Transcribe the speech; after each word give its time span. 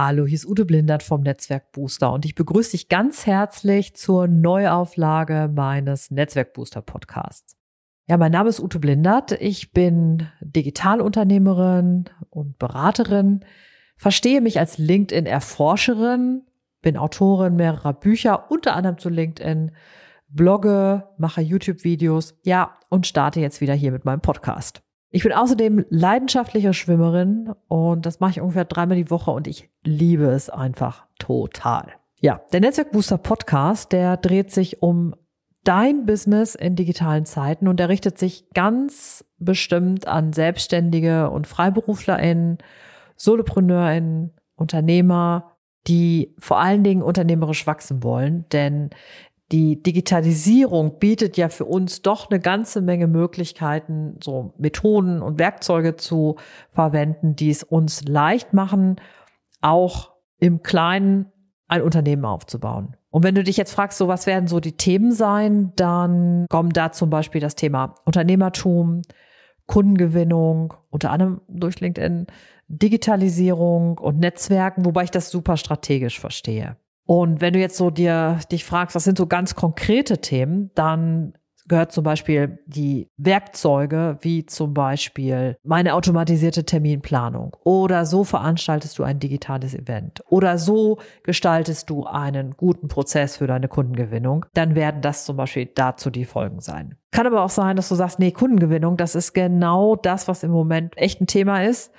Hallo, 0.00 0.26
hier 0.26 0.36
ist 0.36 0.46
Ute 0.46 0.64
Blindert 0.64 1.02
vom 1.02 1.22
Netzwerk 1.22 1.72
Booster 1.72 2.12
und 2.12 2.24
ich 2.24 2.36
begrüße 2.36 2.70
dich 2.70 2.88
ganz 2.88 3.26
herzlich 3.26 3.96
zur 3.96 4.28
Neuauflage 4.28 5.50
meines 5.52 6.12
Netzwerk 6.12 6.52
Booster 6.52 6.82
Podcasts. 6.82 7.56
Ja, 8.06 8.16
mein 8.16 8.30
Name 8.30 8.48
ist 8.48 8.60
Ute 8.60 8.78
Blindert. 8.78 9.32
Ich 9.32 9.72
bin 9.72 10.28
Digitalunternehmerin 10.40 12.04
und 12.30 12.58
Beraterin, 12.60 13.44
verstehe 13.96 14.40
mich 14.40 14.60
als 14.60 14.78
LinkedIn-Erforscherin, 14.78 16.42
bin 16.80 16.96
Autorin 16.96 17.56
mehrerer 17.56 17.94
Bücher, 17.94 18.52
unter 18.52 18.76
anderem 18.76 18.98
zu 18.98 19.08
LinkedIn, 19.08 19.72
blogge, 20.28 21.08
mache 21.18 21.40
YouTube-Videos, 21.40 22.38
ja, 22.44 22.78
und 22.88 23.08
starte 23.08 23.40
jetzt 23.40 23.60
wieder 23.60 23.74
hier 23.74 23.90
mit 23.90 24.04
meinem 24.04 24.20
Podcast. 24.20 24.80
Ich 25.10 25.22
bin 25.22 25.32
außerdem 25.32 25.86
leidenschaftliche 25.88 26.74
Schwimmerin 26.74 27.54
und 27.68 28.04
das 28.04 28.20
mache 28.20 28.32
ich 28.32 28.40
ungefähr 28.40 28.66
dreimal 28.66 28.96
die 28.96 29.10
Woche 29.10 29.30
und 29.30 29.46
ich 29.46 29.70
liebe 29.82 30.26
es 30.26 30.50
einfach 30.50 31.06
total. 31.18 31.94
Ja, 32.20 32.42
der 32.52 32.60
Netzwerk 32.60 32.92
Booster 32.92 33.16
Podcast, 33.16 33.92
der 33.92 34.18
dreht 34.18 34.50
sich 34.50 34.82
um 34.82 35.14
dein 35.64 36.04
Business 36.04 36.54
in 36.54 36.76
digitalen 36.76 37.24
Zeiten 37.24 37.68
und 37.68 37.80
er 37.80 37.88
richtet 37.88 38.18
sich 38.18 38.50
ganz 38.50 39.24
bestimmt 39.38 40.06
an 40.06 40.34
Selbstständige 40.34 41.30
und 41.30 41.46
FreiberuflerInnen, 41.46 42.58
SolopreneurInnen, 43.16 44.34
Unternehmer, 44.56 45.56
die 45.86 46.34
vor 46.38 46.60
allen 46.60 46.84
Dingen 46.84 47.02
unternehmerisch 47.02 47.66
wachsen 47.66 48.02
wollen, 48.02 48.44
denn 48.52 48.90
die 49.50 49.82
Digitalisierung 49.82 50.98
bietet 50.98 51.36
ja 51.38 51.48
für 51.48 51.64
uns 51.64 52.02
doch 52.02 52.30
eine 52.30 52.38
ganze 52.38 52.82
Menge 52.82 53.06
Möglichkeiten, 53.06 54.18
so 54.22 54.52
Methoden 54.58 55.22
und 55.22 55.38
Werkzeuge 55.38 55.96
zu 55.96 56.36
verwenden, 56.70 57.34
die 57.34 57.50
es 57.50 57.62
uns 57.62 58.04
leicht 58.04 58.52
machen, 58.52 58.96
auch 59.62 60.12
im 60.38 60.62
Kleinen 60.62 61.32
ein 61.66 61.82
Unternehmen 61.82 62.26
aufzubauen. 62.26 62.96
Und 63.10 63.24
wenn 63.24 63.34
du 63.34 63.42
dich 63.42 63.56
jetzt 63.56 63.72
fragst, 63.72 63.96
so 63.96 64.06
was 64.06 64.26
werden 64.26 64.48
so 64.48 64.60
die 64.60 64.76
Themen 64.76 65.12
sein, 65.12 65.72
dann 65.76 66.46
kommen 66.50 66.70
da 66.70 66.92
zum 66.92 67.08
Beispiel 67.08 67.40
das 67.40 67.54
Thema 67.54 67.94
Unternehmertum, 68.04 69.02
Kundengewinnung, 69.66 70.74
unter 70.90 71.10
anderem 71.10 71.40
durch 71.48 71.80
LinkedIn, 71.80 72.26
Digitalisierung 72.68 73.96
und 73.96 74.18
Netzwerken, 74.18 74.84
wobei 74.84 75.04
ich 75.04 75.10
das 75.10 75.30
super 75.30 75.56
strategisch 75.56 76.20
verstehe. 76.20 76.76
Und 77.08 77.40
wenn 77.40 77.54
du 77.54 77.58
jetzt 77.58 77.78
so 77.78 77.88
dir 77.88 78.38
dich 78.52 78.66
fragst, 78.66 78.94
was 78.94 79.04
sind 79.04 79.16
so 79.16 79.26
ganz 79.26 79.54
konkrete 79.54 80.18
Themen, 80.18 80.70
dann 80.74 81.32
gehört 81.66 81.90
zum 81.90 82.04
Beispiel 82.04 82.58
die 82.66 83.08
Werkzeuge, 83.16 84.18
wie 84.20 84.44
zum 84.44 84.74
Beispiel 84.74 85.56
meine 85.62 85.94
automatisierte 85.94 86.64
Terminplanung. 86.64 87.56
Oder 87.64 88.04
so 88.04 88.24
veranstaltest 88.24 88.98
du 88.98 89.04
ein 89.04 89.20
digitales 89.20 89.74
Event. 89.74 90.22
Oder 90.28 90.58
so 90.58 90.98
gestaltest 91.22 91.88
du 91.88 92.04
einen 92.04 92.50
guten 92.58 92.88
Prozess 92.88 93.38
für 93.38 93.46
deine 93.46 93.68
Kundengewinnung, 93.68 94.44
dann 94.52 94.74
werden 94.74 95.00
das 95.00 95.24
zum 95.24 95.38
Beispiel 95.38 95.64
dazu 95.74 96.10
die 96.10 96.26
Folgen 96.26 96.60
sein. 96.60 96.96
Kann 97.10 97.26
aber 97.26 97.42
auch 97.42 97.50
sein, 97.50 97.76
dass 97.76 97.88
du 97.88 97.94
sagst, 97.94 98.18
nee, 98.18 98.32
Kundengewinnung, 98.32 98.98
das 98.98 99.14
ist 99.14 99.32
genau 99.32 99.96
das, 99.96 100.28
was 100.28 100.42
im 100.42 100.50
Moment 100.50 100.94
echt 100.98 101.22
ein 101.22 101.26
Thema 101.26 101.62
ist 101.62 101.90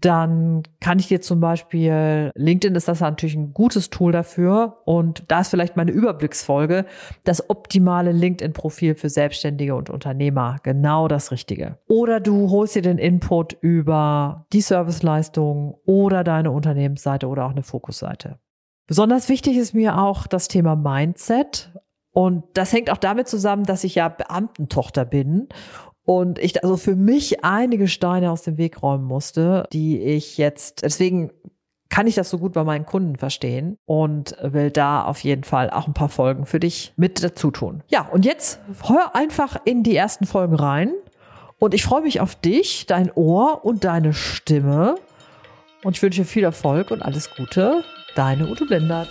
dann 0.00 0.62
kann 0.80 0.98
ich 0.98 1.08
dir 1.08 1.20
zum 1.20 1.40
Beispiel, 1.40 2.30
LinkedIn 2.34 2.74
ist 2.74 2.88
das 2.88 3.00
natürlich 3.00 3.36
ein 3.36 3.52
gutes 3.54 3.90
Tool 3.90 4.12
dafür 4.12 4.78
und 4.84 5.24
da 5.28 5.40
ist 5.40 5.48
vielleicht 5.48 5.76
meine 5.76 5.92
Überblicksfolge, 5.92 6.84
das 7.24 7.48
optimale 7.48 8.12
LinkedIn-Profil 8.12 8.94
für 8.96 9.08
Selbstständige 9.08 9.74
und 9.74 9.90
Unternehmer, 9.90 10.58
genau 10.62 11.08
das 11.08 11.30
Richtige. 11.30 11.78
Oder 11.88 12.20
du 12.20 12.50
holst 12.50 12.74
dir 12.74 12.82
den 12.82 12.98
Input 12.98 13.56
über 13.60 14.46
die 14.52 14.60
Serviceleistung 14.60 15.78
oder 15.86 16.24
deine 16.24 16.50
Unternehmensseite 16.50 17.26
oder 17.26 17.46
auch 17.46 17.52
eine 17.52 17.62
Fokusseite. 17.62 18.38
Besonders 18.86 19.28
wichtig 19.28 19.56
ist 19.56 19.74
mir 19.74 19.98
auch 19.98 20.26
das 20.26 20.48
Thema 20.48 20.76
Mindset. 20.76 21.72
Und 22.12 22.44
das 22.54 22.72
hängt 22.72 22.90
auch 22.90 22.98
damit 22.98 23.26
zusammen, 23.26 23.64
dass 23.64 23.82
ich 23.82 23.96
ja 23.96 24.08
Beamtentochter 24.08 25.04
bin 25.04 25.48
und 26.04 26.38
ich 26.38 26.62
also 26.62 26.76
für 26.76 26.96
mich 26.96 27.44
einige 27.44 27.88
Steine 27.88 28.30
aus 28.30 28.42
dem 28.42 28.58
Weg 28.58 28.82
räumen 28.82 29.04
musste, 29.04 29.66
die 29.72 30.00
ich 30.00 30.36
jetzt, 30.38 30.82
deswegen 30.82 31.30
kann 31.88 32.06
ich 32.06 32.14
das 32.14 32.28
so 32.28 32.38
gut 32.38 32.52
bei 32.52 32.64
meinen 32.64 32.86
Kunden 32.86 33.16
verstehen 33.16 33.78
und 33.86 34.36
will 34.42 34.70
da 34.70 35.04
auf 35.04 35.20
jeden 35.20 35.44
Fall 35.44 35.70
auch 35.70 35.86
ein 35.86 35.94
paar 35.94 36.08
Folgen 36.08 36.44
für 36.44 36.60
dich 36.60 36.92
mit 36.96 37.22
dazu 37.22 37.50
tun. 37.50 37.82
Ja, 37.88 38.08
und 38.08 38.24
jetzt 38.24 38.60
hör 38.86 39.14
einfach 39.14 39.56
in 39.64 39.82
die 39.82 39.96
ersten 39.96 40.26
Folgen 40.26 40.56
rein 40.56 40.92
und 41.58 41.72
ich 41.72 41.84
freue 41.84 42.02
mich 42.02 42.20
auf 42.20 42.34
dich, 42.34 42.86
dein 42.86 43.10
Ohr 43.12 43.64
und 43.64 43.84
deine 43.84 44.12
Stimme 44.12 44.96
und 45.84 45.96
ich 45.96 46.02
wünsche 46.02 46.22
dir 46.22 46.26
viel 46.26 46.44
Erfolg 46.44 46.90
und 46.90 47.02
alles 47.02 47.30
Gute. 47.34 47.84
Deine 48.14 48.48
Ute 48.48 48.64
Blindert. 48.64 49.08